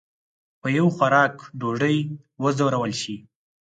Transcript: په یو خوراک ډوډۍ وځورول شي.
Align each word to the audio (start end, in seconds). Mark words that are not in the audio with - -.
په 0.61 0.67
یو 0.77 0.87
خوراک 0.95 1.35
ډوډۍ 1.59 1.97
وځورول 2.43 2.93
شي. 3.01 3.15